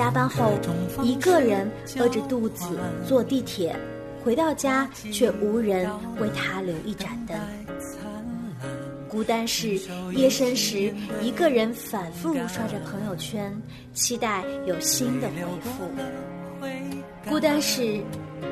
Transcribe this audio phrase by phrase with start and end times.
[0.00, 0.58] 加班后
[1.02, 2.64] 一个人饿着肚子
[3.06, 3.76] 坐地铁，
[4.24, 7.38] 回到家却无人为他留一盏灯。
[9.10, 9.78] 孤单是
[10.12, 10.90] 夜深时
[11.20, 13.54] 一个人反复刷着朋友圈，
[13.92, 15.84] 期待有新的回复。
[17.28, 18.00] 孤单是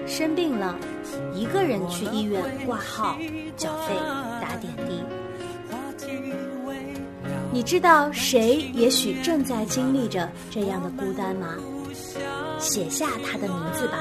[0.06, 0.76] 生病了，
[1.32, 3.16] 一个人去医院挂号、
[3.56, 3.94] 缴费、
[4.38, 5.02] 打点滴。
[7.58, 11.56] 你知道谁也许正在经历着这样的孤单吗？
[12.60, 13.98] 写下他的名字吧。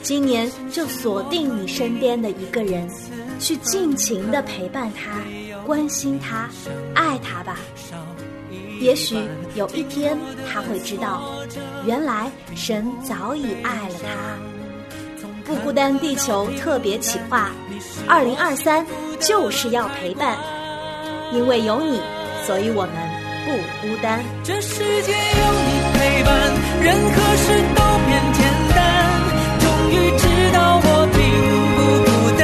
[0.00, 2.88] 今年就锁定你身边的一个人，
[3.40, 5.20] 去尽情的陪伴他、
[5.66, 6.48] 关心他、
[6.94, 7.58] 爱他吧。
[8.78, 9.18] 也许
[9.56, 10.16] 有一天
[10.48, 11.32] 他会知道，
[11.84, 15.24] 原来神早已爱了他。
[15.44, 17.50] 不孤单地球特别企划，
[18.06, 18.86] 二零二三
[19.18, 20.38] 就是要陪伴。
[21.32, 22.00] 因为有你，
[22.46, 22.92] 所以我们
[23.44, 24.20] 不孤单。
[24.42, 26.30] 这世界有你陪伴，
[26.82, 27.46] 任何事
[27.76, 28.40] 都变简
[28.74, 28.78] 单。
[29.60, 31.20] 终于知道我并
[31.76, 32.42] 不孤单。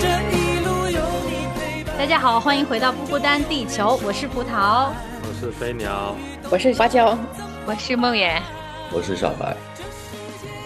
[0.00, 0.06] 这
[0.36, 1.98] 一路有你陪伴。
[1.98, 4.88] 大家好，欢迎回到不孤单地球，我是葡萄。
[5.24, 6.16] 我是飞鸟，
[6.50, 7.18] 我是花椒，
[7.66, 8.40] 我是梦圆，
[8.92, 9.54] 我是小白。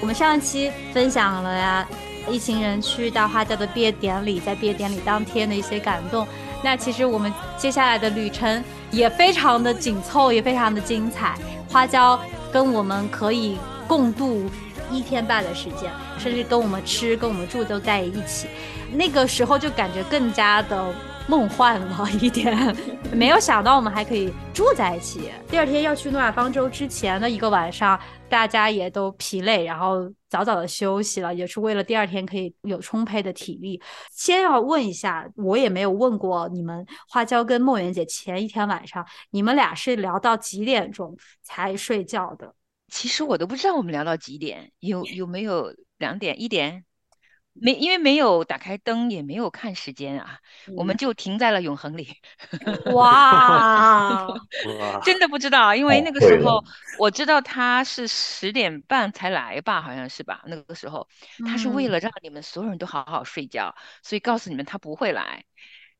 [0.00, 1.88] 我们上一期分享了呀，
[2.28, 6.26] 一行人去大花椒的毕业典礼，在毕业典礼当天的一些感动。
[6.62, 11.36] 那其实我们接下来的旅程也非常的紧凑，也非常的精彩。
[11.68, 12.18] 花椒
[12.52, 14.50] 跟我们可以共度
[14.90, 18.48] 一天半的时间，甚至跟我们吃、跟我们住都在一起。
[18.92, 20.84] 那个时候就感觉更加的
[21.26, 22.74] 梦幻了一点，
[23.12, 25.30] 没有想到我们还可以住在一起。
[25.50, 33.80] 第二天要去诺亚方舟之前的一个晚上，大家也都疲累，然后早早的休息了，也是为了第二天可以有充沛的体力。
[34.10, 42.54] 先要问一下，我也没有问过你们花椒跟梦圆姐前一天晚上，你们俩是聊到几点钟才睡觉的？
[42.88, 46.84] 其实我都不知道我们聊到几点，有有没有两点、一点？
[47.60, 50.38] 没，因为没有打开灯，也没有看时间啊，
[50.76, 52.16] 我们就停在了永恒里。
[52.94, 54.26] 哇，
[55.04, 56.62] 真的不知道，因为那个时候
[56.98, 60.42] 我知道他是十点半才来吧，好像是吧？
[60.46, 61.08] 那个时候
[61.46, 65.44] 他是为了让你们所有人都好好睡觉，所以告诉你们他不会来。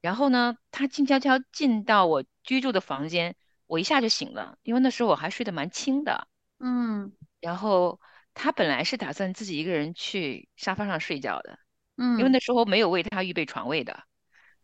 [0.00, 3.34] 然后呢，他静悄悄进到我居住的房间，
[3.67, 6.28] 我一下就醒了，因为那时候我还睡得蛮轻的。
[6.59, 8.00] 嗯然后
[8.39, 11.59] 他本来是打算自己一个人去沙发上睡觉的，
[11.97, 14.05] 嗯，因为那时候没有为他预备床位的。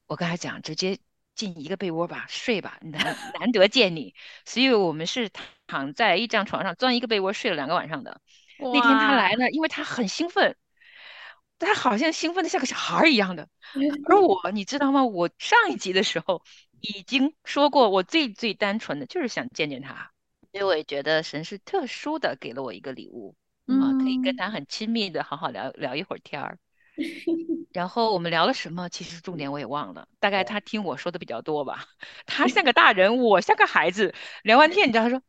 [0.06, 0.98] 我跟他讲，直接
[1.34, 3.00] 进一个被窝吧，睡吧，难
[3.40, 5.30] 难得见你，所以我们是
[5.66, 8.20] 躺在一张床上钻一个被窝睡了两个晚上的。
[8.58, 10.54] 那天他来了，因为他很兴奋，
[11.58, 13.48] 他好像兴奋的像个小孩儿一样的。
[14.06, 15.02] 而我，你知道吗？
[15.06, 16.42] 我上一集的时候
[16.80, 20.12] 已经说过，我最最单纯的就是想见见他，
[20.50, 23.34] 因为我也觉得神是特殊的给了我一个礼物
[23.66, 26.58] 啊，可以跟他很亲密的好好聊聊一会儿天儿。
[27.72, 28.88] 然后我们聊了什么？
[28.90, 31.86] 其实重点我也忘了，大概他听我说的比较多吧。
[32.26, 34.14] 他像个大人，我像个孩子。
[34.42, 35.22] 聊完天，你知道他说，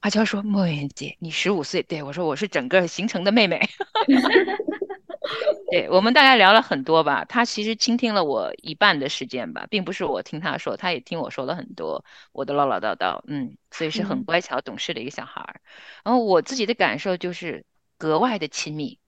[0.00, 3.60] 阿娇说莫言姐，你十五岁，对我说我是整个行程的妹妹。
[5.72, 15.60] 对我们大概聊了很多吧，他其实倾听了我一半的时间吧，并不是我听他说，他也听我说了很多我的唠唠叨叨，嗯，所以是很乖巧懂事的一个小孩儿。
[16.04, 17.64] 然后我自己的感受就是
[17.98, 18.98] 格外的亲密，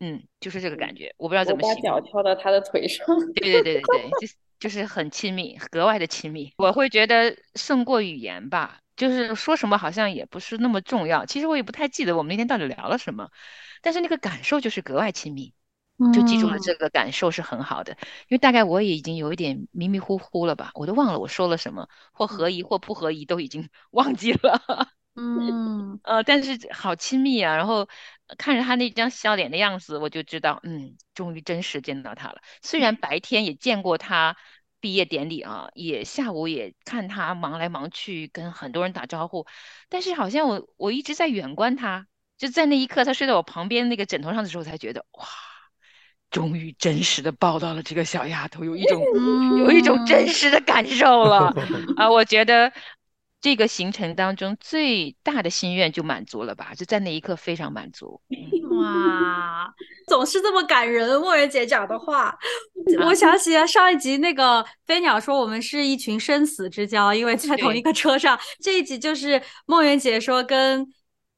[0.00, 2.00] 嗯，就是这个感觉，我不知道怎么形容脚。
[2.00, 3.04] 跳到他的腿上。
[3.34, 6.52] 对对对对对， 就是就是很亲密，格外的亲密。
[6.58, 11.26] 我会觉得胜过语言吧，就是说什么好像也不是那么重要。
[11.26, 13.30] 其实我也不太记得我们那天到底聊了什么，
[13.82, 15.52] 但是那个感受就是格外亲密，
[16.12, 17.92] 就记住了这个感受是很好的。
[18.28, 24.88] 因为大概我也已经有一点迷迷糊糊了吧，我都忘了我说了什么，或合宜或不合宜都已经 忘记了。
[25.18, 27.88] 嗯 呃，但是好亲密啊，然后
[28.38, 32.40] 看着他那张笑脸的样子，我就知道，嗯，终于真实见到他了。
[32.62, 34.36] 虽然白天也见过他
[34.80, 39.46] 毕业典礼啊，也下午也看他忙来忙去，跟很多人打招呼，
[39.88, 42.06] 但是好像我我一直在远观他，
[42.38, 45.26] 就在那一刻他睡在我旁边那个枕头上的时候，才觉得哇，
[46.30, 49.02] 终于真实的抱到了这个小丫头，有一种
[49.58, 51.52] 有一种真实的感受了
[51.98, 52.72] 啊，我觉得。
[53.40, 56.72] 这个行程当中最大的心愿就满足了吧？
[56.76, 58.20] 就在那一刻非常满足。
[58.80, 59.72] 哇，
[60.08, 61.20] 总是这么感人。
[61.20, 62.36] 莫言姐讲的话，
[63.04, 68.38] 我想起了上一集那个飞鸟说我们是一群生死之交，因为在同一个车上。
[68.60, 70.86] 这一集就是梦圆姐说跟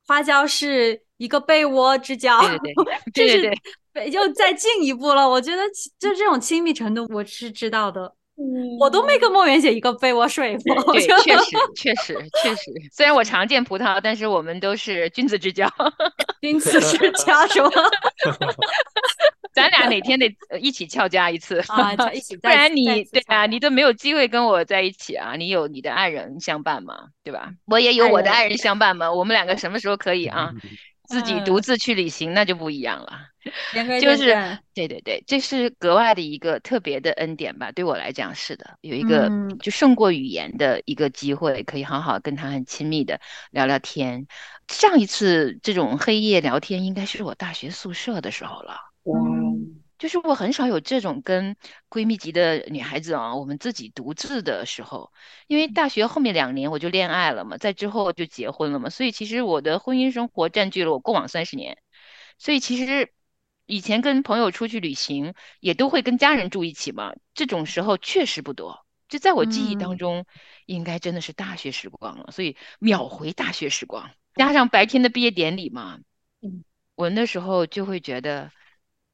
[0.06, 2.74] 花椒是一个被窝之交，对对
[3.12, 3.58] 对对对
[3.92, 5.28] 对，又再进一步了。
[5.28, 5.62] 我觉得
[5.98, 8.14] 就这种亲密程度，我是知道的。
[8.78, 10.92] 我都没跟梦圆姐一个被窝睡过。
[10.92, 12.72] 对，确实，确实，确实。
[12.92, 15.68] 虽然我常见葡萄，但是我们都是君子之交。
[16.40, 17.70] 君子之交是吗？
[19.52, 22.36] 咱俩哪天得一起翘家一次啊，一起。
[22.36, 25.34] 不然你对啊，你都没有机会跟我在一起啊。
[25.36, 26.94] 你有你的爱人相伴嘛，
[27.24, 27.50] 对吧？
[27.66, 29.12] 我也有我的爱人相伴嘛。
[29.12, 30.52] 我们两个什么时候可以啊？
[31.10, 33.20] 自己独自去旅行那就不一样了，
[33.98, 34.38] 就是
[34.72, 37.72] 对对对，这是格外的一个特别的恩典吧？
[37.72, 43.20] 对我来讲是的，有一个就胜过语言的一个机会，可以好好跟他很亲密的
[43.50, 44.26] 聊聊天。
[44.68, 48.76] 上一次这种黑夜聊天，应该是我大学宿舍的时候了。
[49.04, 49.39] 哇。
[50.00, 51.54] 就是我很少有这种跟
[51.90, 55.12] 闺蜜级的女孩子啊，我们自己独自的时候，
[55.46, 61.76] 因为大学后面两年我就恋爱了嘛，在之后就结婚了嘛，所以其实我的婚姻生活占据了我过往三十年，
[62.38, 63.12] 所以其实
[63.66, 70.24] 以前跟朋友出去旅行也都会跟家人住一起嘛，这种时候确实不多，就在我记忆当中，
[70.64, 75.98] 应该真的是大学时光了，所以秒回大学时光，加上白天的毕业典礼嘛，
[76.40, 76.64] 嗯，
[76.94, 78.50] 我那时候就会觉得。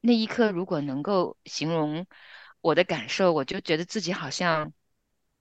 [0.01, 2.05] 那一刻，如果能够形容
[2.61, 4.73] 我的感受，我就觉得自己好像，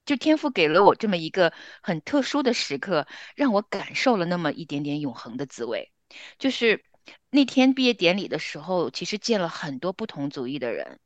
[0.04, 3.06] 就天赋给了我这么一个很特殊的时刻，
[3.36, 5.92] 让我感受了那么一点点永恒的滋味。
[6.38, 6.84] 就是
[7.30, 10.98] 那天毕业典礼的时候，其实见了很多不同族裔的人，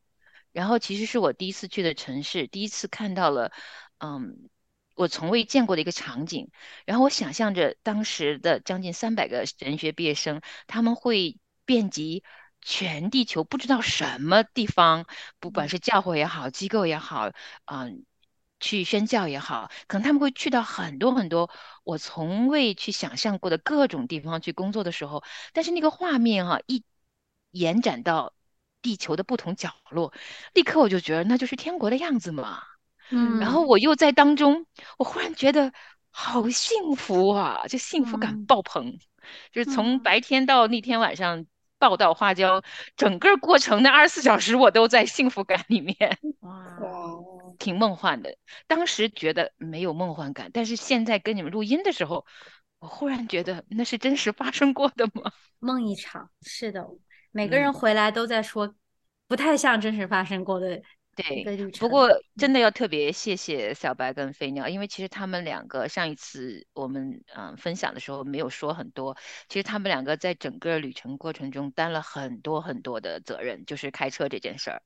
[0.53, 3.53] 然后其实是我第一次去的城市，第一次看到了，
[3.99, 4.49] 嗯，
[4.94, 6.50] 我从未见过的一个场景。
[6.87, 12.25] 然后我想象着当时的将近三百个人学毕业生，他们会遍及。
[12.62, 15.07] 全地球不知道什么地方，
[15.39, 17.31] 不管是教会也好，机构也好，
[17.65, 18.05] 嗯，
[18.61, 21.51] 去宣教也好，可能他们会去到很多很多
[21.85, 25.25] 我从未去想象过的各种地方去工作的时候，
[25.55, 26.85] 但是那个画面哈一
[27.51, 28.35] 延展到
[28.83, 30.13] 地球的不同角落，
[30.53, 32.63] 立刻我就觉得那就是天国的样子嘛。
[33.11, 34.67] 嗯，然后我又在当中，
[34.99, 35.73] 我忽然觉得
[36.11, 38.99] 好幸福啊，就幸福感爆棚，
[39.51, 41.47] 就是从白天到那天晚上。
[41.81, 42.62] 报道花椒，
[42.94, 45.97] 整个过程的二十四小时，我都在幸福感里面，
[46.41, 46.79] 哇，
[47.59, 48.37] 挺梦幻的。
[48.69, 52.25] 当时觉得没有梦幻感，但是现在跟你们录音的时候，
[52.79, 55.32] 我忽然觉得那是真实发生过的吗？
[55.59, 56.87] 梦一场，是的，
[57.32, 58.75] 每个人回来都在说，
[59.27, 60.81] 不太像真实发生过的。
[61.17, 61.45] 对，
[61.79, 69.17] 不过真的要特别谢谢小白跟飞鸟，因为其实他们两个上一次我们嗯分享的时候没有说很多，
[69.49, 74.83] 其实他们两个在整个旅程过程中担了很多很多的责任，就是开车这件事儿，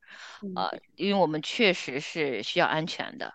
[0.56, 3.32] 呃，因为我们确实是需要安全的。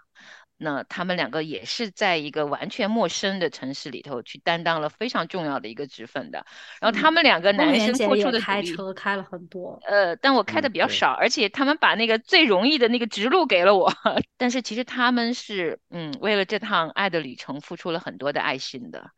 [0.59, 6.45] 那他们两个也是在一个完全陌生的城市里头去担当了非常重要的一个职分的。
[6.81, 13.91] 然后他们两个男生付出的开车开了很多，呃，但我开的比较少，而且他们把那个最容易的那个直路给了我。
[14.38, 19.09] 但是其实他们是嗯，为了这趟爱的旅程付出了很多的爱心的。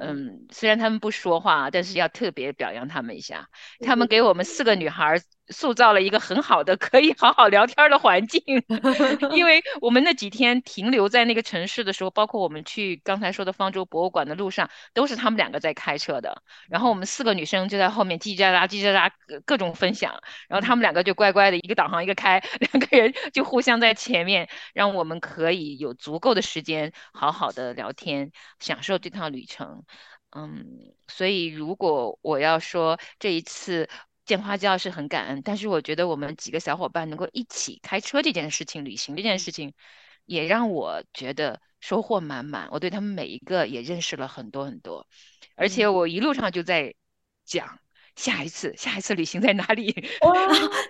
[0.00, 3.48] 嗯，虽然他们不说话，但是要特别表扬他们一下。
[3.80, 5.20] 他们给我们四个女孩。
[5.48, 8.42] 塑造了一个很好的 可以好好聊天的环境，
[9.34, 16.42] 因为我们那几天停留在那个城市的时候，包括我们去刚才说的方舟博物馆的路上，都是他们两个在开车的。
[16.68, 20.14] 然后我们四个女生就在后面叽叽喳喳、叽叽喳喳各种分享，
[20.48, 29.84] 然后他们两个就乖乖的一个导航一个开， 两个人就互相在前面，让我们可以有足够的时间好好的聊天，享受这趟旅程。
[30.36, 30.64] 嗯，
[31.06, 33.88] 所以如果我要说这一次。
[34.24, 39.74] 见花椒是很感恩，但是我觉得我们几个小伙伴能够一起开车这件事情、旅行这件事情，
[40.24, 42.68] 也让我觉得收获满满。
[42.70, 45.06] 我对他们每一个也认识了很多很多，
[45.56, 46.94] 而且我一路上就在
[47.44, 47.78] 讲
[48.16, 49.94] 下一次、下一次旅行在哪里。
[50.22, 50.32] 哇，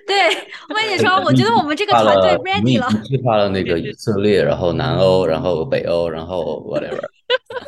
[0.06, 0.28] 对，
[0.68, 2.88] 我跟你说，我觉得我们这个团队 ready 了。
[3.02, 7.04] 计划了那个以色列，然后南欧，然后北欧，然后 whatever。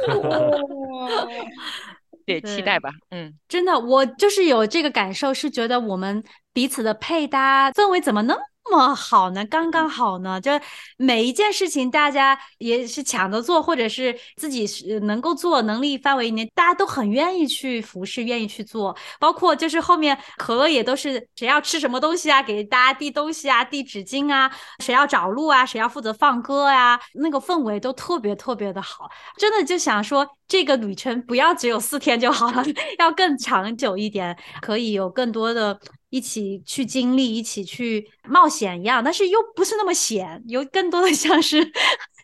[2.26, 2.90] 对，期待吧。
[3.10, 8.36] 嗯，真的，我就是有这个感受，是觉得我们彼此的配搭氛围怎么能？
[8.68, 10.50] 这么好呢，刚刚好呢，就
[10.96, 18.96] 每一件事情大家也是抢着做，或者是自己是能够做能力范围内，大家都很愿意去服侍，愿意去做。
[19.20, 29.08] 包括就是后面可乐也都是谁要吃什么东西啊，给大家递东西啊，递纸巾啊，谁要找路啊，谁要负责放歌啊，那个氛围都特别特别的好。
[29.38, 32.64] 真的就想说，这个旅程不要只有四天就好了，
[32.98, 35.78] 要更长久一点，可以有更多的。
[36.10, 41.70] 一起去经历，一起去冒险一样，但是又不是那么险，有更多的 像是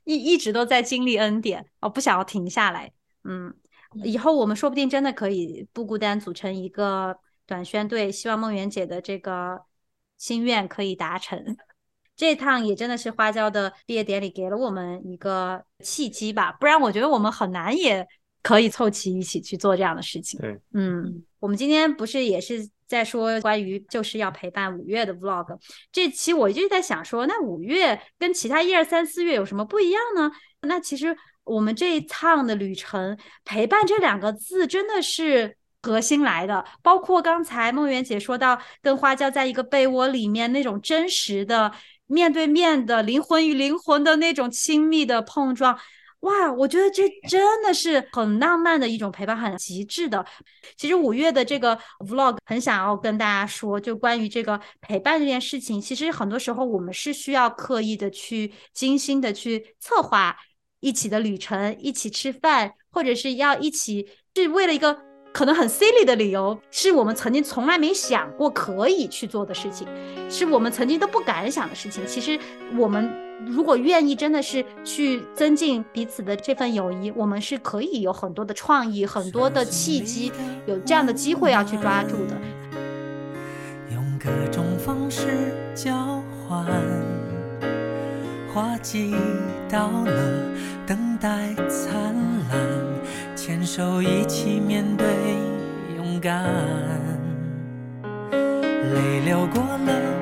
[0.04, 2.92] 一一直都在经历恩典，哦不想要停下来。
[3.24, 3.52] 嗯，
[4.04, 9.60] 以后我们说不定真的可以不孤单，组成一个短宣队，希望梦圆姐的这个
[10.16, 11.56] 心愿可以达成。
[12.14, 18.06] 这趟也真的是花椒的毕业典礼给了我们一个契机吧，不然我觉得我们很难也
[18.42, 20.38] 可以凑齐一起去做这样的事情。
[20.38, 25.58] 对，嗯，我们今天不是也是在说关于就是要陪伴五月的 vlog，
[25.90, 30.30] 这期我一直在想说，那五月跟其他一二三四月有什么不一样呢？
[30.60, 36.64] 那其实我们这一趟的旅程，陪伴这两个字真的是核心来的。
[36.82, 41.72] 包括刚才梦圆姐说到，跟花椒在一个被窝里面那种真实的
[42.06, 45.78] 面对面的灵魂与灵魂的那种亲密的碰撞。
[46.22, 50.24] 哇，我觉得这真的是很浪漫的一种陪伴，很极致的。
[50.76, 60.36] 其实五月的这个 vlog 很想要跟大家说，就关于这个陪伴这件事情，其实很多时候我们是需要刻意的去精心的去策划
[60.78, 64.96] 一起的旅程，一起吃饭，或者是要一起是为了一个
[65.32, 69.88] 可能很 silly 的理由，是我们曾经从来没想过可以去做的事情，
[70.28, 72.06] 是我们曾经都不敢想的事情。
[72.06, 72.38] 其实
[72.76, 73.10] 我们。
[73.44, 80.30] 如果愿意，真的是去增进彼此的这份友谊，我们是可以有很多的创意、很多的契机，
[80.64, 82.36] 有这样的机会要去抓住的。
[83.92, 85.26] 用各种方式
[85.74, 86.64] 交换，
[88.54, 89.12] 花季
[89.68, 90.48] 到了，
[90.86, 92.14] 等待灿
[92.48, 92.56] 烂，
[93.52, 95.06] 牵手一起面对
[95.94, 96.42] 勇敢，
[98.32, 100.21] 泪流过了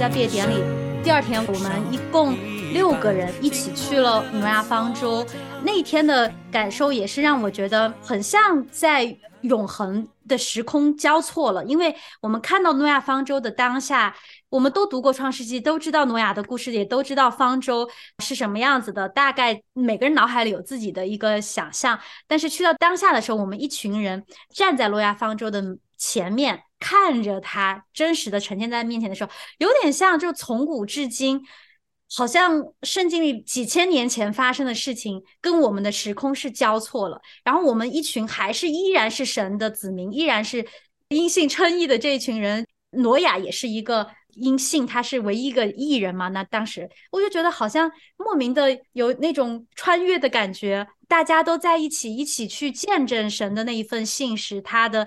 [0.00, 0.54] 在毕业典礼
[1.04, 2.34] 第二天，我们一共
[2.72, 5.26] 六个人一起去了挪亚方舟。
[5.62, 14.16] 那一天的感受也是让我觉得很像在永恒的时空交错了，因为我们看到诺亚方舟的当下，
[14.48, 17.86] 我们都读过《创世纪》，都知道诺亚的故事，也都知道方舟
[18.20, 22.00] 是什么样子的，大概每个人脑海里有自己的一个想象。
[22.26, 25.62] 但是去到当下的时候，我们一群人站在诺亚方舟的
[25.98, 31.40] 前面，看着它真实的呈现在面前的时候，有点像就从古至今。
[32.12, 40.66] 好像圣经里几千年前发生的事情跟我们的时空是交错了，然后我们一群还是依然是神的子民，依然是
[41.06, 42.66] 因信称义的这一群人。
[42.90, 46.26] 挪亚也是一个因信，他是唯一一个艺人嘛。
[46.30, 55.06] 那当时我就觉得好像莫名的有那种穿越的感觉，大家都在一起，一起去见证神的那一份信实，他的。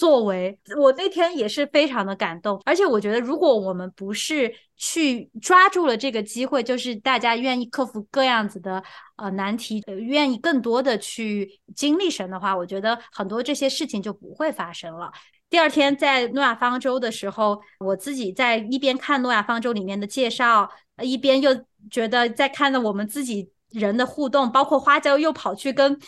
[0.00, 8.82] 作为我那天也是非常的感动，而且我觉得，如果我们不是去抓住了这个机会，就是大家愿意克服各样子的
[9.16, 15.12] 呃难题，愿意更多的去经历神的话，我觉得很多这些事情就不会发生了。
[15.50, 20.66] 第二天在诺亚方舟的时候，我自己在一边看诺亚方舟里面的介绍，
[21.02, 21.54] 一边又
[21.90, 26.00] 觉得在看着我们自己人的互动，包括花椒又跑去跟。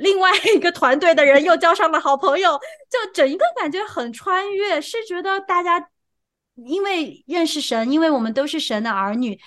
[0.00, 5.90] 另外一个团队的人又交上了好朋友，就整一个感觉很穿越，是觉得大家
[6.54, 9.38] 因为认识神，因为我们都是神的儿女，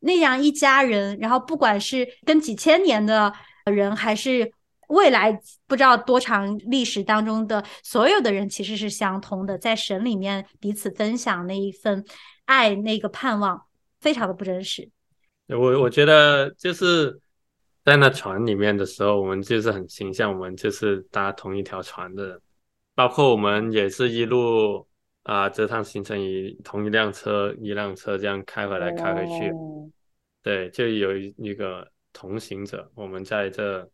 [0.00, 3.32] 那样一家人，然后不管是跟几千年的
[3.66, 4.52] 人，还是
[4.88, 12.04] 未来不知道多长历史当中的所有的人，其实是相通的，在神里面彼此分享那一份
[12.46, 13.62] 爱，那个盼望，
[14.00, 14.90] 非常的不真实。
[15.46, 17.20] 我我觉得就是。
[17.84, 22.40] 在那船里面的时候，我们就是很形象，我们就是搭同一条船的，
[22.94, 24.86] 包括我们也是一路
[25.22, 29.52] 啊，这趟行程以同一辆车，一辆车这样开回来开回去，
[30.42, 33.88] 对，就有一个同行者，我们在这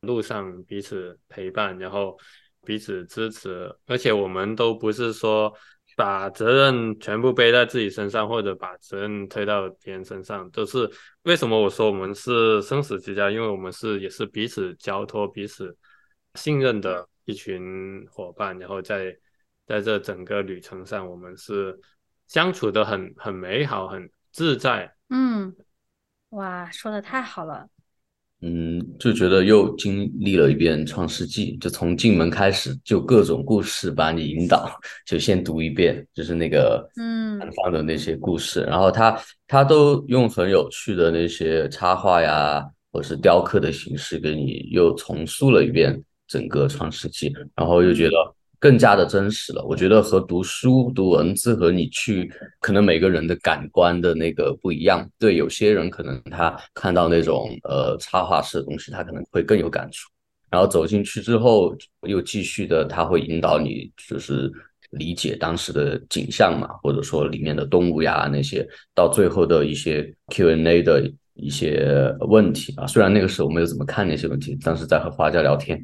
[0.00, 2.18] 路上彼此陪伴，然后
[2.64, 5.52] 彼此支持，而且我们都不是说。
[5.96, 10.90] 把责任全部背在自己身上，或者把责任推到别人身上，都是
[11.22, 11.60] 为什么？
[11.60, 15.76] 我说我们是生死之交，因为我们是也是彼此交托、彼此
[16.34, 18.58] 信任的一群伙伴。
[18.58, 19.16] 然后在
[19.66, 21.78] 在这整个旅程上，我们是
[22.26, 24.94] 相处的很很美好、很自在。
[25.10, 25.54] 嗯，
[26.30, 27.68] 哇，说的太好了。
[28.46, 34.70] 嗯，就觉得又经历了一遍《创世纪》，就从进门开始就各种故事把你引导，
[35.08, 45.98] 就先读一遍，就是那个嗯南方的那些故事，然后他他都用很有趣的那些插画呀，或是雕刻的形式给你又重塑了一遍
[46.28, 48.12] 整个《创世纪》，然后又觉得。
[48.64, 55.06] 更加的真实了，我觉得和读书读文字和你去，可能每个人的感官的那个不一样。
[55.18, 60.08] 对，有些人可能他看到那种呃插画式的东西，他可能会更有感触。
[60.50, 61.76] 然后走进去之后
[62.08, 64.50] 又继续的，他会引导你就是
[64.92, 72.86] 理解当时的景象嘛，或者说里面的动物呀那些，到最后的一些 Q&A 的一些问题啊。
[72.86, 75.82] 虽然那个时候没有怎么看那些问题，但是在和花椒聊天，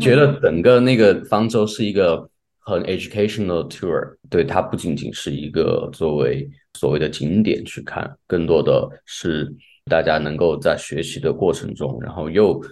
[0.00, 9.52] 觉得整个那个方舟是一个很 educational tour，对它不仅仅是一个作为所谓的景点去看，更多的是
[9.86, 12.62] 大家能够在学习的过程中，然后又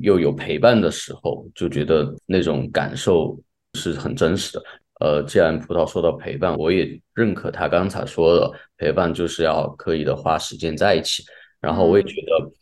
[0.00, 3.38] 又有陪伴的时候，就觉得那种感受
[3.74, 4.62] 是很真实的。
[5.00, 11.24] 呃，既然葡萄说到陪伴，我也认可他刚才说的，陪伴就是要刻意的花时间在一起。
[11.62, 12.52] 然后我也觉得，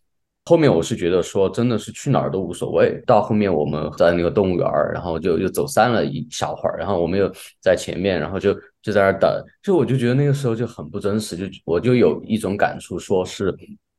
[0.44, 3.02] 后面我是觉得说，真的是去哪儿都无所谓。
[3.04, 7.28] 到后面我们在那个动物园儿，然后就又走散了一小会儿，然后我们又
[7.60, 9.44] 在前面，然后就就在那儿等。
[9.60, 13.52] 就我就觉得那个时候就很不真实，就我就有一种感触，说是。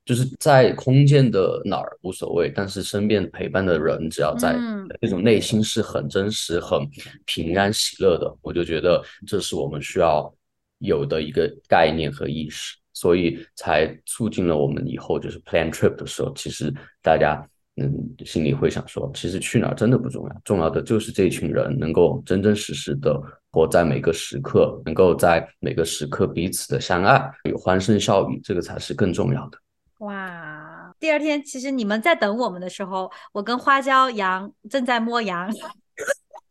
[0.03, 4.57] 就是在空间的哪儿无所谓，但是身边陪伴的人只要在，
[4.99, 6.79] 那种内心是很真实、很
[7.25, 10.33] 平安喜乐的，我就觉得这是我们需要
[10.79, 17.43] 有的一个概念和意识，所以才促进了我们以后就是 plan trip 的时候，其实大家
[17.77, 17.91] 嗯
[18.23, 23.19] 心里会想说，其实去哪儿真的不重要，重要的就是这群人能够真真实实的
[23.51, 29.57] 活在每个时刻，能够在每个时刻彼此的相爱，有欢声笑语，这个才是更重要的。
[30.05, 30.93] 哇！
[30.99, 35.49] 第二天，其实你们在等我们的时候，我跟花椒羊正在摸羊，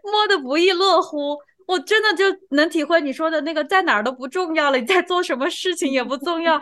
[0.03, 1.39] 摸得不亦乐乎。
[1.71, 6.61] 我真的就能体会你说的那个，在哪儿都不重要了，你在做什么事情也不重要。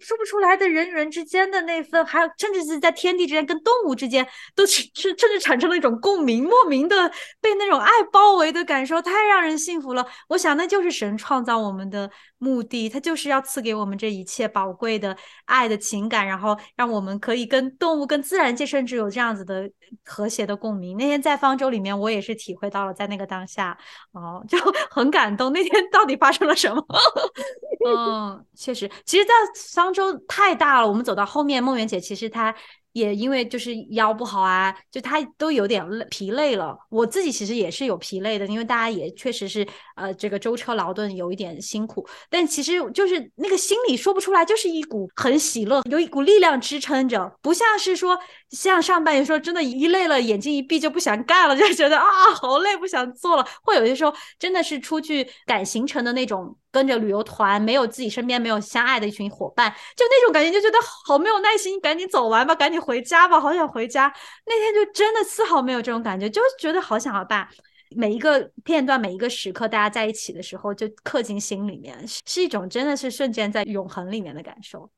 [0.00, 7.08] 说不出来的人与人之间的那份，还有甚至是在天地之间跟动物之间，都是甚至产生了一种共鸣，莫名的
[7.40, 10.06] 被那种爱包围的感受，太让人幸福了。
[10.28, 19.70] 我想那就是神创造我们的目的，他就是要赐给我们这一切宝贵的爱的情感，然后让我们可以跟动物、跟自然界甚至有这样子的
[20.04, 20.96] 和谐的共鸣。
[20.96, 23.76] 那天在方舟里面，我也是体会到了，在那个当下，
[24.12, 24.58] 哦， 就
[24.90, 25.52] 很感动。
[25.52, 26.84] 那天到底发生了什么？
[27.86, 29.32] 嗯，确实，其实，在
[29.72, 32.54] 方舟太大了，我们走到后面，梦圆姐其实她。
[32.92, 36.76] 也因为就是腰不好啊，就她都有点累疲累了。
[36.88, 42.04] 我自己其实也是有疲累的，因为大家也确实是呃这个舟车劳顿有一点辛苦。
[42.28, 48.18] 但其实就是那个心里说不出来，就是一股很喜乐，有一股力量支撑着，不像是说
[48.50, 53.46] 像上半夜说真的，一累了眼睛一闭就不想干了，就觉得啊好累不想做了。
[53.62, 56.56] 会有些时候真的是出去赶行程的那种。
[56.72, 64.12] 跟着旅游团，没有自己身边没有相爱的一群伙伴，就那种感觉，就觉得好没有耐心，赶紧走完吧，赶紧回家吧，好想回家。
[64.46, 67.48] 那天就真的丝毫没有这种感觉，就觉得好想要把
[67.96, 74.88] 每一个片段、每一个时刻，大家在一起的时候，就刻进心里面，是一种真的是瞬间在永恒里面的感受。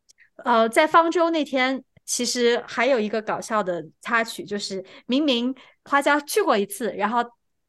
[0.44, 5.54] 呃，在方舟那天，其实还有一个搞笑的插曲，就是明明
[5.84, 7.24] 花椒去过一次，然后。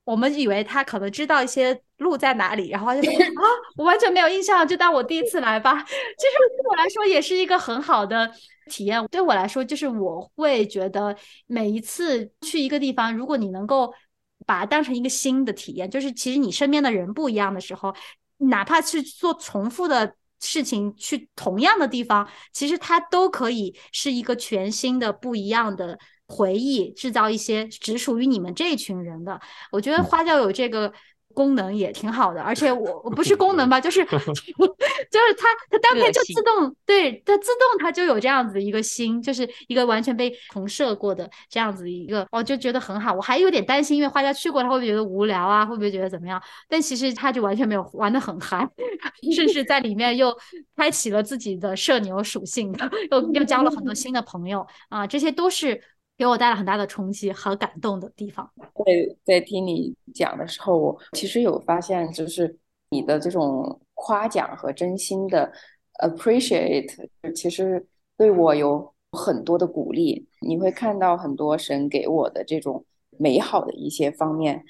[0.05, 3.43] 我们以为他可能知道一些路在哪里，然后就说啊，
[3.77, 5.81] 我完全没有印象，就当我第一次来吧。
[5.81, 8.29] 其实对我来说也是一个很好的
[8.69, 9.01] 体验。
[9.07, 11.15] 对我来说，就是我会觉得
[11.47, 13.93] 每一次去一个地方，如果你能够
[14.45, 17.95] 把它当成一个新的体验，就是其实你身边的人不一样的时候，
[18.39, 25.97] 哪怕去做重复的事情，去同样的地方，其实它都可以是一个全新的、不一样的。
[26.27, 29.39] 回忆制造一些只属于你们这群人的，
[29.71, 30.91] 我觉得花椒有这个
[31.33, 43.11] 功能也挺好的，而且我我不是功能吧， 就是 就是它它当天就自动对它自动它就有这样子的一个心，就是一个完全被重设过的这样子一个，我就觉得很好。
[43.13, 45.65] 我还有点担心，因为花椒去过，他会不会觉得无聊啊？
[45.65, 46.41] 会不会觉得怎么样？
[46.69, 48.67] 但其实他就完全没有玩的很嗨，
[49.35, 50.35] 甚至在里面又
[50.77, 52.71] 开启了自己的社牛属性，
[53.09, 55.81] 又又交了很多新的朋友啊，这些都是。
[56.23, 58.49] 给我带来很大的冲击和感动的地方。
[58.85, 62.57] 在在听你讲的时候，我其实有发现，就是
[62.91, 65.51] 你的这种夸奖和真心的
[66.01, 66.87] appreciate，
[67.35, 67.85] 其实
[68.17, 70.25] 对我有很多的鼓励。
[70.39, 72.85] 你会看到很多神给我的这种
[73.19, 74.63] 美好的一些方面，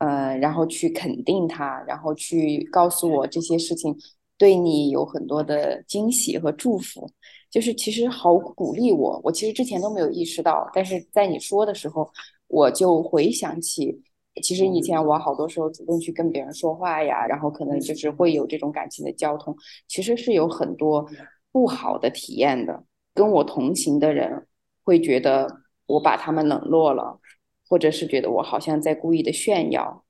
[0.00, 3.96] 呃，然后去肯定它，然后去告诉我这些事情
[4.36, 7.10] 对你有很多的惊喜和祝福。
[7.50, 12.10] 就是其实好鼓励我，我其实之前都没有意识到，但是在你说的时候，
[12.46, 14.02] 我就回想起，
[14.42, 19.56] 其实以前我好多时候主动去跟别人说话呀，然后可能就是会有这种感情的交通，
[19.86, 21.08] 其实是有很多
[21.50, 22.84] 不好的体验的。
[23.14, 24.46] 跟我同行的人
[24.84, 27.18] 会觉得我把他们冷落了，
[27.66, 30.04] 或者是觉得我好像在故意的炫耀，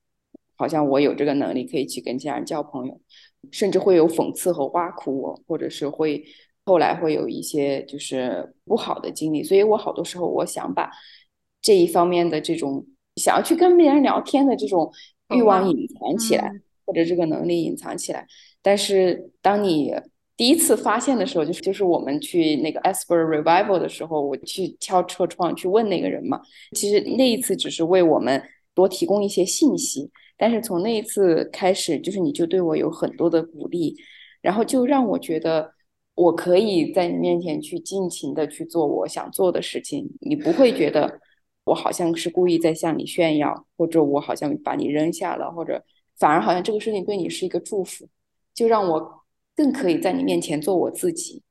[0.57, 3.01] 好像我有这个能力可以去跟其他人交朋友，
[3.53, 6.25] 甚至会有讽刺和挖苦我，或者是会。
[6.69, 10.91] 后来会有一些就是不好的经历，所以我好多时候我想把
[11.63, 12.85] 这一方面的这种
[13.17, 14.93] 想要去跟别人聊天的这种
[15.35, 16.53] 欲望隐藏起来，
[16.85, 18.27] 或者这个能力隐藏起来。
[18.61, 19.95] 但是当你
[20.37, 26.43] 第一次发现的时候，就是就是我们去那个 Asper Revival 的时候，我去敲车窗去问那个人嘛。
[26.77, 28.43] 其实那一次只是为我们
[28.75, 33.97] 多提供一些信息，但是从那一次开始，就是你就对我有很多的鼓励，
[34.43, 35.73] 然后就让我觉得
[36.19, 41.21] 我可以在你面前去尽情的去做我想做的事情，你不会觉得
[41.65, 45.83] 我好像是故意在向你炫耀，或者我好像把你扔下了，或者
[46.19, 48.09] 反而好像这个事情对你是一个祝福，
[48.55, 49.17] 就让我。
[49.59, 51.43] 更可以在你面前做我自己。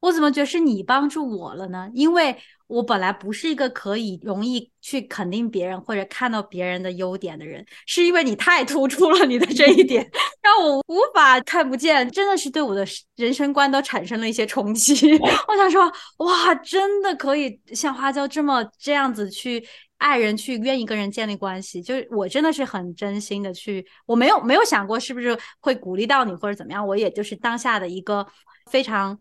[0.00, 1.90] 我怎么觉得是你帮助我了呢？
[1.94, 10.06] 因为我本来不是一个可以容易去肯定别人或者看到别人的优点的人，是因为你太突出了你的这一点，
[10.46, 14.94] 让我无法看不见，真的是对我的人生观都产生了一些冲击。
[15.48, 15.82] 我想说，
[16.18, 19.66] 哇，真的可以像花椒这么这样子去。
[19.98, 28.26] 爱人去愿意跟人建立关系，就是我真的是很真心的去，我没有没有想过是不是会鼓励到你或者怎么样，我也就是当下的一个
[28.70, 29.18] 非常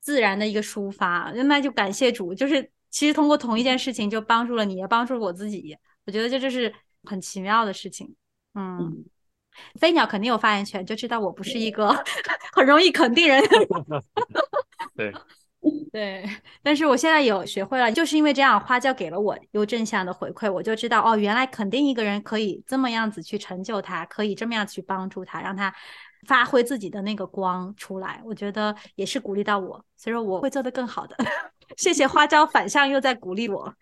[0.00, 8.12] 自然的一个抒发，那就感谢主，就是其实通过同一件事情就帮助了你，也帮助了我自己，我觉得这就是很奇妙的事情。
[8.56, 9.04] 嗯，
[9.78, 11.88] 飞鸟肯定有发言权，就知道我不是一个
[12.52, 13.42] 很容易肯定人。
[14.96, 15.12] 对。
[15.92, 16.24] 对，
[16.62, 25.74] 但是我现在有学会了，就是因为这样，花椒给了我有正向的回馈，我就知道哦，原来肯定一个人可以这么样子去成就他，可以这么样去帮助他，让他
[26.28, 28.22] 发挥自己的那个光出来。
[28.24, 31.16] 我觉得也是鼓励到我，所以说我会做得更好的。
[31.76, 33.74] 谢谢花椒反向又在鼓励我。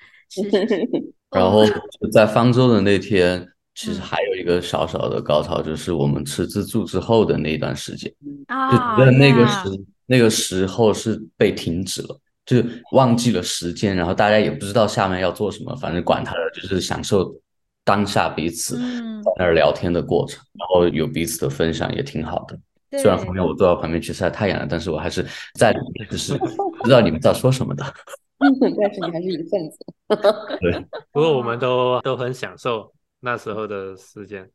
[1.31, 1.62] 然后
[2.11, 8.12] 在方舟的那天，其实还有一个小小的高潮，就是我们吃自助之后的那一段时间，
[8.49, 9.85] 啊，在那个时。
[10.09, 12.62] 那个时候是被停止了，就
[12.93, 17.35] 忘记了时间，然后大家也不知道下面要做什么，反正管他的，就是享受
[17.83, 22.57] 当下彼此在那儿聊天的过程，然后有彼此的分享也挺好的。
[23.01, 25.27] 虽然后面我坐到旁边去晒太阳了，但是我还是
[25.59, 26.39] 在里面，就是
[26.85, 27.85] 知道你们在说什么的。
[28.39, 28.49] 但
[28.95, 29.79] 是你还是一份子。
[30.62, 34.50] 对，不过我们都都很享受那时候的时间，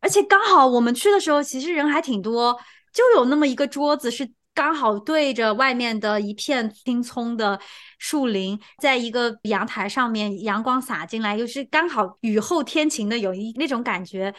[0.00, 2.58] 而且刚好我们去的时候，其实人还挺多，
[2.92, 4.30] 就有那么一个桌子是。
[4.56, 7.58] 刚好对着外面的一片青葱的
[7.98, 14.32] 树林，在一个阳台上面，阳光洒进来，又是刚好雨后天晴的，有一那种感觉，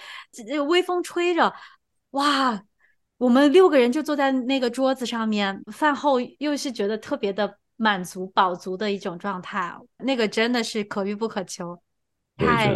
[0.69, 1.53] 微风吹着，
[2.11, 2.63] 哇，
[3.17, 11.77] 我们六个人就坐在那个桌子上面，饭后又是觉得特别的满足、饱足的一种状态，那个真的是可遇不可求，
[12.37, 12.73] 太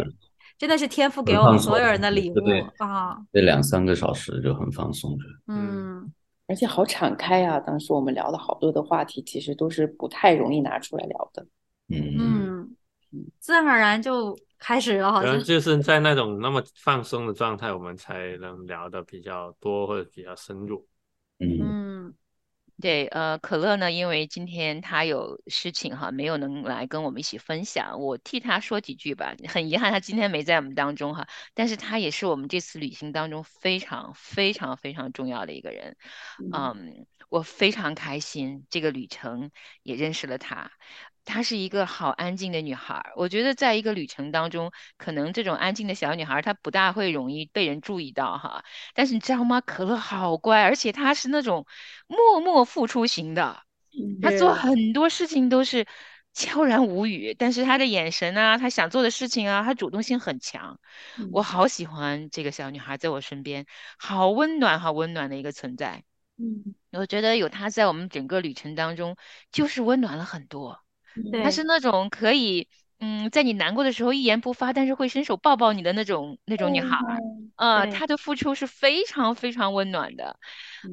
[0.60, 2.34] 真的是天赋给我们所有人的礼物
[2.76, 3.16] 啊！
[3.32, 6.12] 这两三个小时就很放松嗯。
[6.46, 7.58] 而且好敞开啊！
[7.58, 11.46] 当时我们聊的好多的话题，其实都是不太容易拿出来聊的。
[11.88, 12.76] 嗯
[13.10, 20.86] 嗯，自然而然就开始了，好像就是在那种那么放松的状态，我们才能聊的比较多或者比较深入。
[21.38, 22.12] 嗯。
[22.80, 29.34] 对，呃，可乐呢，因为今天他有事情哈，没有能来跟我们一起分享，我替他说几句吧。
[29.48, 35.96] 很遗憾，他今天没在我们当中哈，但是他也是我们这次旅行当中非常非常非常重要的一个人。
[36.52, 39.50] 嗯，我非常开心，这个旅程
[39.82, 40.72] 也认识了他。
[41.24, 48.64] 她是一个好安静的女孩，我觉得在一个旅程当中，可能这种安静的小女孩她不大会容易被人注意到哈。
[48.94, 49.60] 但是你知道吗？
[49.60, 51.66] 可乐好乖，而且她是那种
[52.06, 53.62] 默默付出型的，
[54.20, 55.86] 她做很多事情都是
[56.32, 60.80] 悄然无语，但是她的眼神啊，她想做的事情啊，她主动性很强。
[61.32, 63.66] 我好喜欢这个小女孩在我身边，
[63.98, 66.02] 好温暖，好温暖的一个存在。
[66.38, 69.16] 嗯，我觉得有她在我们整个旅程当中，
[69.52, 70.80] 就是温暖了很多。
[71.42, 72.68] 她是那种可以，
[72.98, 77.18] 嗯，在你难过的时候一言不发，但是会伸手抱抱你的那种那种女孩儿。
[77.56, 80.38] 呃，她的付出是非常非常温暖的。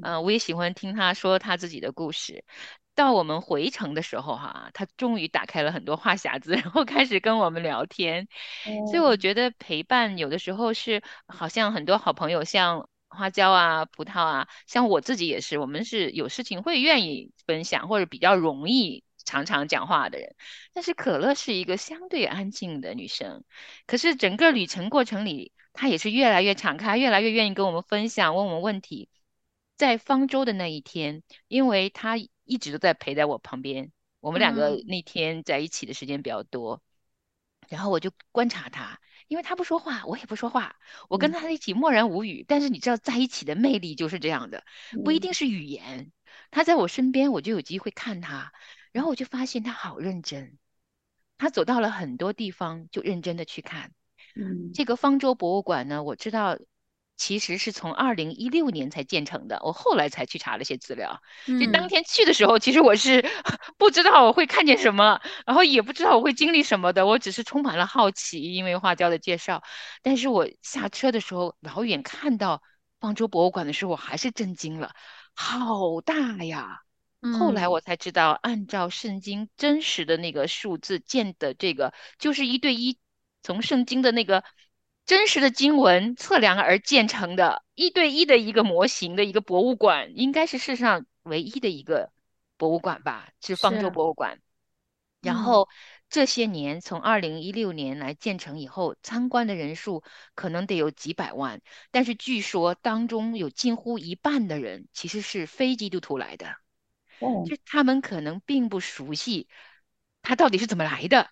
[0.02, 2.44] 嗯，我也喜欢听她说她自己的故事。
[2.96, 8.28] 到我们回程的时候，哈，她终于打开了很多话匣子，然后开始跟我们聊天。
[8.92, 19.04] 所以我觉得陪伴有的时候是好像很多好朋友，像花椒啊、葡萄啊，像我自己也是，我们是有事情会愿意分享，或者比较容易。
[19.28, 20.36] 常常讲话的人，
[20.74, 23.44] 但是可乐是一个相对安静的女生。
[23.86, 29.10] 可是整个旅程过程里，她也是越来越敞开，越来越愿意跟我们分享，问我们问题。
[29.76, 36.82] 在方舟的那一天，因为她一直都在陪在我旁边，我们两个那天在一起的时间比较多，
[37.68, 40.78] 然后我就观察她，因为她不说话，我也不说话，
[41.10, 42.46] 我跟她一起默然无语。
[42.48, 44.64] 但是你知道，在一起的魅力就是这样的，
[45.04, 46.12] 不一定是语言。
[46.50, 48.54] 她在我身边，我就有机会看她。
[48.98, 50.58] 然后我就发现他好认真，
[51.38, 53.92] 他走到了很多地方，就认真的去看。
[54.36, 56.58] 嗯，这个方舟博物馆呢，我知道
[57.16, 61.22] 其实是从二零一六年才建成的，我后来才去查了些资料。
[61.60, 63.22] 就当天去的时候，其实我是
[63.78, 69.62] 不知道我会看见什么，然后也不知道我会经历什么的，我只是充满了好奇，因为花椒的介绍。
[70.02, 72.64] 但是我下车的时候，老远看到
[73.00, 74.96] 方舟博物馆的时候，我还是震惊了，
[75.36, 76.82] 好大呀！
[77.22, 82.98] 后来我才知道，按照圣经真实的那个数字建的这个，就是一对一，
[83.44, 84.44] 从圣经的那个
[85.06, 92.12] 真实的经文测量而建成的，一对一的一个模型的一个博物馆，应该是世上唯一的一个
[92.58, 94.40] 博物馆吧，是方舟博物馆。
[95.20, 95.68] 然后
[96.10, 100.04] 这些年，从二零一六年来建成以后，参观的人数
[100.36, 106.56] 可能得有几百万，但是据说当中有近乎一半的人其实是非基督徒来的。
[107.46, 109.48] 就他们可能并不熟悉
[110.22, 111.30] 它到底是怎么来的，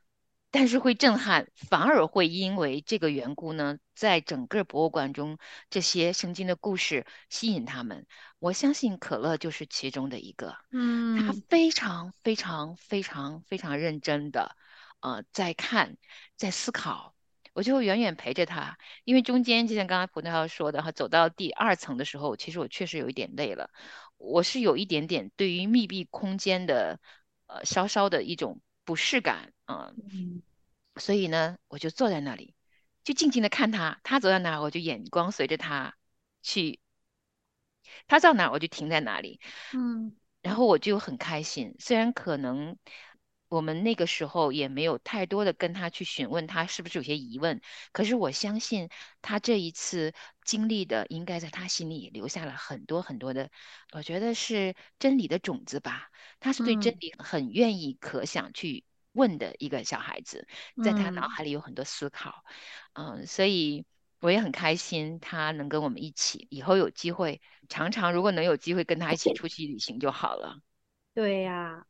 [0.52, 5.38] 但是会震撼，反而会因为这个缘故呢，在整个博物馆中，
[5.70, 8.08] 这些圣经的故事吸引他们。
[8.40, 14.56] 我相信可乐就是其中的一个，嗯，他非常非常非常非常认真的，
[15.02, 15.98] 呃，在看，
[16.38, 17.14] 在思考。
[17.54, 23.70] 我就远远陪着他，因为中间就像刚才葡萄说的哈，走到第二层的时候，其实我确实有一点累了。
[24.18, 27.00] 我是有一点点对于密闭空间的，
[27.48, 29.94] 呃，稍稍的一种不适感啊。
[30.12, 30.42] 嗯。
[30.98, 32.56] 所以呢，我就坐在那里，
[33.04, 35.96] 就静静的看他，他走到哪，我就眼光随着他
[36.42, 36.80] 去，
[38.08, 39.40] 他到哪我就停在哪里。
[39.74, 40.16] 嗯。
[40.42, 42.78] 然后我就很开心，虽然可能。
[43.48, 48.90] 我们那个时候也没有太多的跟他去询问他是不是有些疑问，可是我相信
[49.22, 53.52] 他这一次经历的应该在他心里留下了很多很多的，
[53.94, 56.10] 我觉得是真理的种子吧。
[56.40, 60.48] 他是对真理很愿意、可想去问的一个小孩子，
[60.82, 62.44] 在他脑海里有很多思考，
[62.94, 63.86] 嗯，所以
[64.20, 70.60] 我也很开心他能跟我们一起，以后有机会常常如果能有机会跟他一起 出去旅行就好了。
[71.16, 71.88] 对呀。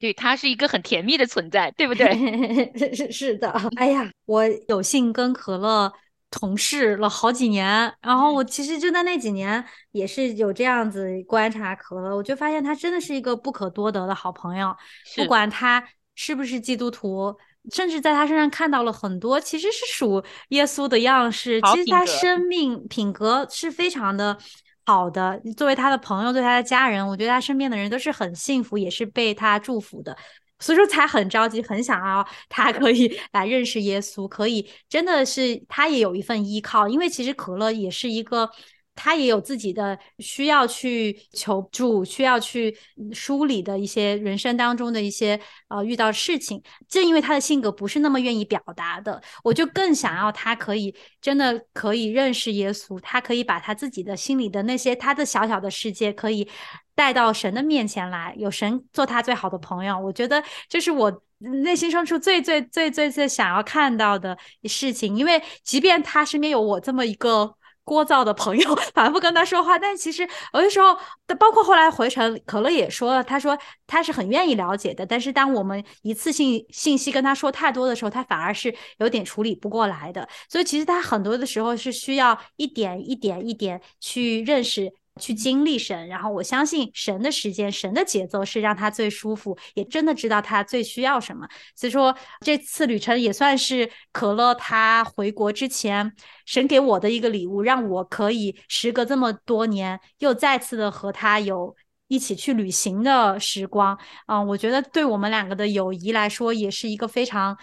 [0.00, 2.72] 对他是一个很甜蜜的存在，对不对？
[2.96, 3.50] 是是的。
[3.76, 5.92] 哎呀，我有幸跟可乐
[6.30, 7.66] 同事了好几年，
[8.00, 14.74] 然后我其实就在那几年也是有这样子观察可乐，我就发现他真的是一个不可多得的好朋友。
[15.16, 17.36] 不管他是不是基督徒，
[17.72, 21.60] 甚至在他身上看到了很多其实是属耶稣的样式。
[21.60, 24.38] 其实他生命品格是非常的。
[24.90, 30.16] 好的，作为他的朋友，对他的家人，我觉得他身边的人都是很幸福，也是被他祝福的，
[30.58, 38.50] 所以说才很着急，很想要他可以 来认识耶稣，可以真的是他也有一份依靠，因为其实可乐也是一个。
[38.94, 42.76] 他也有自己的需要去求助，需要去
[43.12, 46.62] 梳理的一些人生当中的一些呃遇到事情。
[46.86, 56.46] 正因为他的性格不是那么愿意表达的，我就更想要他可以真的可以认识耶稣，他可以把他自己的心里的那些他的小小的世界可以
[56.94, 59.98] 带到神的面前来，有神做他最好的朋友。
[59.98, 67.56] 我觉得这是我内心深处最最最最最想要看到的事情，因为即便他身边有我这么一个。
[67.84, 70.22] 聒噪的朋友 反复跟他说话，但其实
[70.54, 70.94] 有的时候，
[71.38, 80.28] 包括后来回程，可乐也说了，他说他是很愿意了解的，但是当我们一次性信息跟他说太多的时候，他反而是有点处理不过来的。
[80.48, 84.92] 所以其实他很多的时候是需要一点一点一点去认识。
[85.20, 91.46] 去经历神，然后我相信神的时间、神的节奏是让他最舒服，也真的知道他最需要什么。
[91.76, 96.12] 所以说这次旅程也算是可乐他回国之前
[96.46, 101.76] 神给我的一个礼物，让我可以时隔这么多年又再次的和他有
[102.08, 103.96] 一起去旅行的时光。
[104.26, 107.56] 嗯，我觉得对我们两个的友谊来说也是一个非常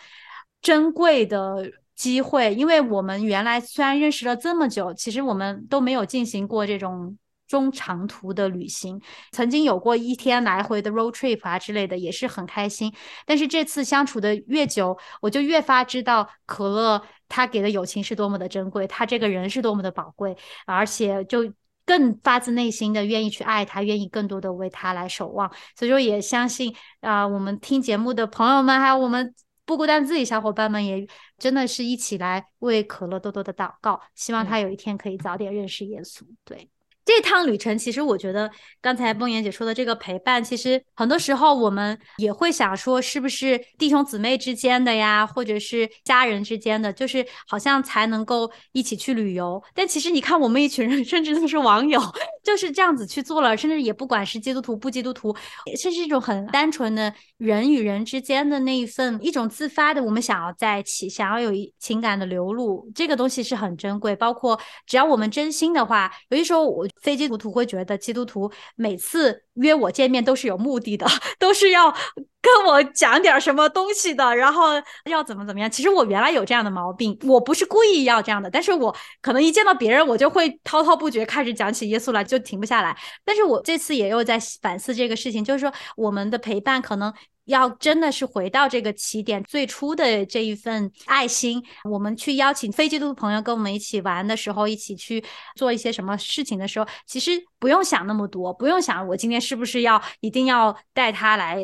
[0.62, 7.17] 珍贵的机会，因为我们原来虽然认识了这么久，其实我们都没有进行过这种。
[7.48, 12.94] 中长途的旅行，曾经有过一天来回的 road trip 啊之类的，也是很开心。
[13.26, 21.52] 但是这次相处的越久，我就越发知道可乐他给的友情是多么的珍贵，他这个人是多么的宝贵，而且就
[21.86, 25.50] 更发自内心的愿意去爱他，愿意更多的为他来守望。
[25.76, 29.34] 所以说，也相信啊，我们听节目的朋友们，还有我们
[29.66, 31.08] 不孤单自己小伙伴们，也
[31.38, 36.24] 真的是一起来为可乐多多的祷告，希望他有一天可以早点认识耶稣。
[36.44, 36.70] 对。
[37.08, 49.63] 这趟旅程，其实我觉得刚才梦妍姐说的这个陪伴，其实很多时候我们也会想说，是不是弟兄姊妹之间的呀，或者是家人之间的，就是好像才能够一起去旅游。
[49.74, 52.02] 但其实你看，我们一群人， 甚至都是网友，
[52.43, 55.34] 就是这样子去做了，甚至也不管是基督徒不基督徒，
[55.80, 64.13] 甚至一种很单纯的人与人之间的那一份一种自发的，我们想要在一起，想要有一情感的流露，这个东西是很珍贵。
[64.17, 71.06] 包括只要我们真心的话，有些时候我非基督徒会觉得基督徒每次约我见面都是有目的的，
[71.38, 71.93] 都是要。
[72.39, 74.67] 跟我讲点什么东西的，然后
[75.04, 75.70] 要怎么怎么样？
[75.70, 82.96] 其实我原来有这样的毛病，我不是故意要这样的，但是我可能一见到别人，我就会滔滔不绝开始讲起耶稣来，就停不下来。
[83.26, 87.13] 但是我这次也又在反思这个事情，就是说我们的陪伴可能。
[87.48, 95.24] 要真的是回到这个起点最初的这一份爱心，我们去邀请非基督徒朋友跟我们一起玩的时候，一起去
[95.56, 101.58] 做一些什么事情的时候，其实不用想那么多，不用想我今天是不是要一定要带他来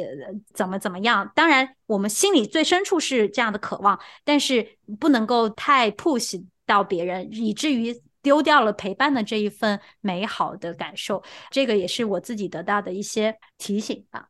[0.53, 1.29] 怎么怎么样。
[1.35, 11.21] 当然，我们心里最深处是这样的渴望，但是不能够太 push 到别人，以至于丢掉了陪伴的这一份美好的感受。
[11.51, 14.29] 这个也是我自己得到的一些提醒吧。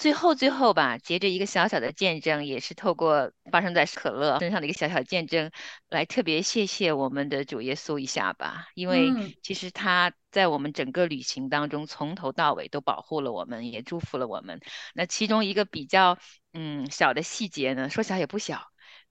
[0.00, 5.50] 最后，最后吧，结着一个小小的见证，也是透过发生在可乐身上的一个小小见证，
[5.90, 8.68] 来特别谢谢我们的主耶稣一下吧。
[8.74, 14.60] 因为其实他在我们整个旅行当中，从头到尾都保护了我们，也祝福了我们。
[14.94, 16.16] 那其中一个比较
[16.54, 18.62] 嗯小的细节呢，说小也不小，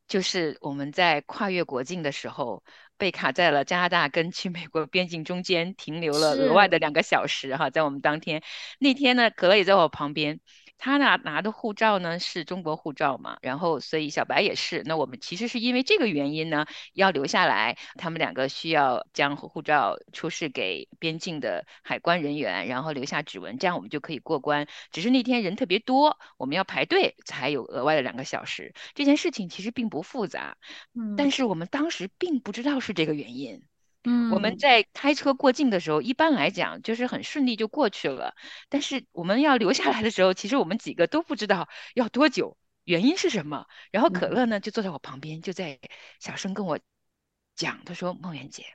[0.07, 2.63] 就是我们在跨越国境的时候，
[2.97, 7.69] 被卡在了加拿大跟去美国边境中间，停留了额外的两个小时哈。
[7.69, 8.41] 在我们当天
[8.79, 10.39] 那天呢，可乐也在我旁边。
[10.79, 14.81] 他拿拿的护照呢是中国护照嘛，然后所以小白也是。
[14.85, 17.77] 那我们其实是因为这个原因呢，要留下来。
[17.95, 24.67] 他们两个需要将护照出示给边境的海关人员，然后留下指纹，这样我们就可以过关。
[24.91, 28.73] 只是那天人特别多，我们要排队，才有额外的两个小时。
[28.95, 30.57] 这件事情其实并不复杂，
[30.95, 33.61] 嗯，但是我们当时并不知道是这个原因。
[34.09, 38.33] 嗯，我们在开车过境的时候，一般来讲就是很顺利就过去了。
[38.67, 43.67] 但是我们要留下来的时候，其实我们几个都不知道要多久，原因是什么。
[43.91, 45.79] 然后可乐呢就坐在我旁边，就在
[46.19, 46.79] 小声跟我
[47.55, 48.65] 讲，他说：“梦圆姐，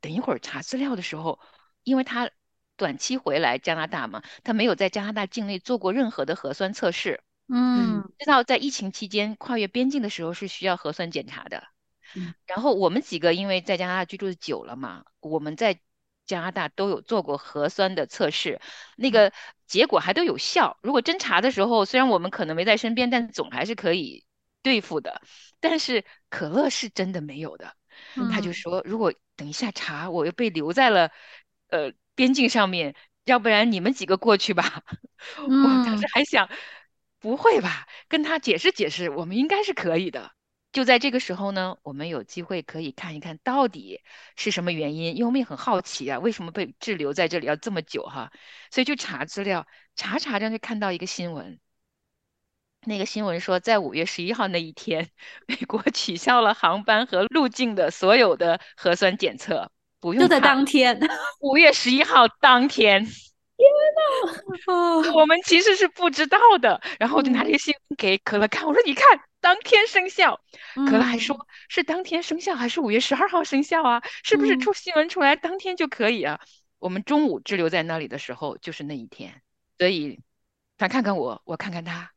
[0.00, 1.40] 等一会儿查资料的时候，
[1.82, 2.30] 因为他
[2.76, 7.20] 短期回来加拿大嘛，他没有在加拿大境内做过任何的核酸测试。
[7.48, 11.64] 嗯，知道在疫情期间跨越边境的时候是需要核酸检查的。”
[12.46, 15.80] 然后我们几个因为在加拿大居住的久了嘛，我们在
[16.26, 18.60] 加拿大都有做过核酸的测试，
[18.96, 19.32] 那个
[19.66, 20.78] 结果还都有效。
[20.82, 24.24] 如果侦查的时候，虽然我们可能没在身边，但总还是可以
[24.62, 25.20] 对付的。
[25.60, 27.74] 但是可乐是真的没有的，
[28.30, 31.10] 他就说如果等一下查，我又被留在了
[31.68, 34.82] 呃边境上面，要不然你们几个过去吧。
[35.46, 36.48] 我当时还想，
[37.18, 37.86] 不会吧？
[38.08, 40.30] 跟他解释解释，我们应该是可以的。
[40.74, 44.00] 就在这个时候呢，我们有机会可以看一看到底
[44.34, 48.32] 是什么原因，因为我们也很好奇啊，为什么被滞留在这里要这么久哈？
[48.72, 51.60] 所以就查资料，查查着就看到一个新闻，
[52.80, 55.10] 那个新闻说，在五月十一号那一天，
[55.46, 60.98] 美国取消了航班和入境的所有的核酸检测，不用就在当天，
[61.40, 63.06] 五月十一号当天。
[63.56, 65.12] 天呐！
[65.14, 69.04] 我们其实是不知道的，然后我就拿这个新闻给可乐看，我说你看。
[69.44, 70.40] 当天生效，
[70.74, 74.02] 可乐还说是当天生效还是五月十二号生效啊？
[74.22, 76.40] 是不是出新闻出来当天就可以啊？
[76.78, 79.42] 我们中午滞留在那里的时候就是那一天，
[79.76, 80.18] 所以
[80.78, 82.10] 他看看我，我看看他，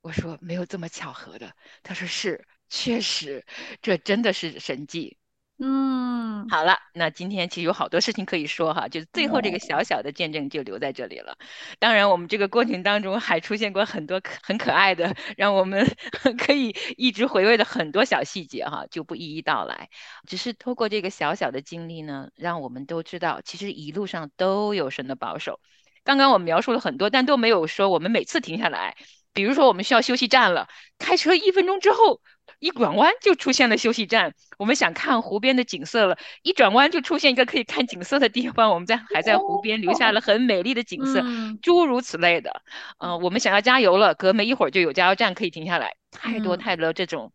[0.00, 1.54] 我说没有这么巧合的。
[1.84, 3.46] 他说是，确实，
[3.80, 5.16] 这真的是神迹。
[5.58, 11.38] 嗯，好了，那今天其实有好多事情可以说哈，就是最后这个小小的见证就留在这里了。
[11.78, 15.86] 当然，我们这个过程当中还出现过很多可很可爱的，让我们
[16.38, 19.88] 可以一直回味的很多小细节哈，就不一一道来。
[20.26, 25.60] 只是通过这个小小的经历呢，让我们都知道，其实一路上都有神的保守。
[26.02, 28.96] 刚刚我们描述了很多，但都没有说我们每次停下来，
[29.34, 32.20] 比如说我们需要休息站了，开车一分钟之后。
[32.60, 41.22] 一转弯就出现了休息站，我们想看湖边的景色了，一转弯就出现一个可以看景色的地方，我们在还在湖边留下了很美丽的景色，
[41.60, 42.62] 诸如此类的。
[42.98, 47.32] 嗯，我们想要加油了，隔没一会儿就有加油站可以停下来，太多太多这种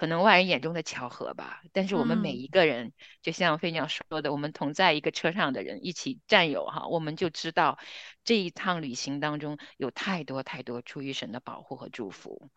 [0.00, 1.60] 可能外人眼中的巧合吧。
[1.74, 7.78] 但是我们每一个人，就像飞鸟说的，我们同在一个车上的人一起战友哈，我们就知道
[8.24, 12.50] 这一趟旅行当中有太多太多出于神的保护和祝福。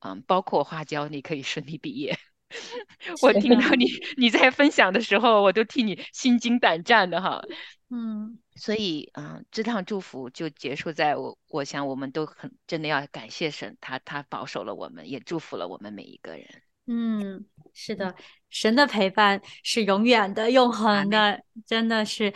[0.00, 2.18] 嗯，包括花椒，你可以顺利毕业。
[3.22, 3.86] 我听到你
[4.18, 7.40] 你在分享的时候，我都替你心惊胆战的哈。
[7.88, 16.62] 嗯，所以嗯，这趟祝福就结束在我，我想我们都很真的要感谢神，他他保守了我们，也祝福了我们每一个人。
[16.90, 18.14] 嗯，是的，
[18.50, 22.34] 神的陪伴是永远的、永恒的，真的是。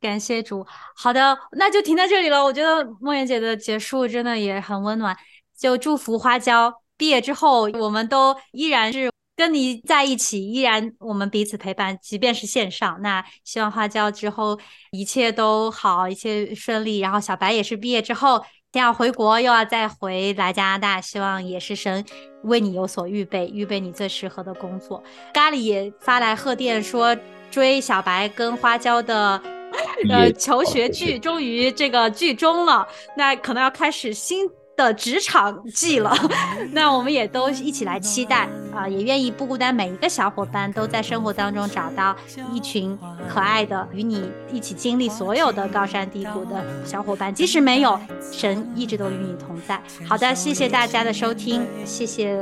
[0.00, 0.62] 感谢主。
[0.94, 2.44] 好的，那就停在这里了。
[2.44, 5.16] 我觉得梦妍姐的结束真的也很温暖。
[5.58, 13.00] 就祝福花椒毕业之后，我们都依然是跟你在一起，依然我们彼此陪伴，即便是线上。
[13.00, 16.98] 那希望花椒之后一切都好，一切顺利。
[16.98, 18.44] 然后小白也是毕业之后，
[18.74, 22.04] 先要回国，又要再回来加拿大，希望也是神
[22.42, 25.00] 为你有所预备，预备你最适合的工作。
[25.32, 27.16] 咖喱也发来贺电说。
[27.52, 29.40] 追小白跟花椒的
[30.10, 32.84] 呃求学剧终于这个剧终了，
[33.16, 34.44] 那可能要开始新
[34.76, 36.14] 的职场季了。
[36.72, 42.14] 那我们也都一起来期待啊，也愿意不孤单，每一个小伙伴都在生活当中找到
[42.52, 42.98] 一群
[43.28, 47.32] 可爱的与你一起经历所有的高山低谷的小伙伴。
[47.34, 47.98] 即使没有
[48.32, 49.80] 神，一直都与你同在。
[50.08, 52.36] 好的，谢谢大家的收听，谢谢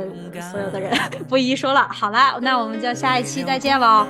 [0.51, 0.97] 所有的人，
[1.29, 1.87] 不一一说了。
[1.91, 4.07] 好了，那我们就下一期再见喽。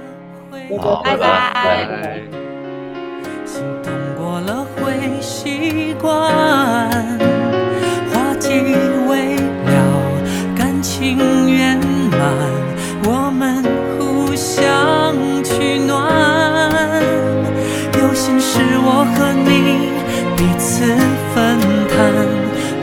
[0.79, 2.21] 好，拜拜。
[3.45, 6.89] 心动过了会习惯，
[8.53, 8.75] 花季
[9.07, 9.75] 未了，
[10.55, 11.17] 感情
[11.49, 11.79] 圆
[12.11, 12.19] 满，
[13.05, 13.63] 我们
[13.97, 15.91] 互相取暖。
[17.99, 19.89] 有心事我和你
[20.37, 20.85] 彼此
[21.33, 21.57] 分
[21.89, 21.97] 担，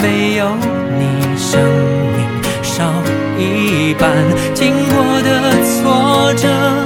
[0.03, 0.57] 没有
[0.99, 1.03] 你
[1.37, 1.61] 生
[2.17, 2.19] 命
[2.63, 2.91] 少
[3.39, 4.11] 一半，
[4.55, 5.29] 经过的
[5.63, 6.80] 挫折。